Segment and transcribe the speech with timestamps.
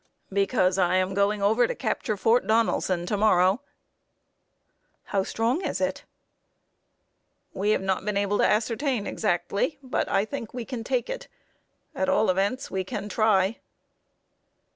[0.33, 3.61] "Because I am going over to capture Fort Donelson to morrow."
[5.03, 6.05] "How strong is it?"
[7.53, 11.27] "We have not been able to ascertain exactly, but I think we can take it.
[11.93, 13.59] At all events, we can try."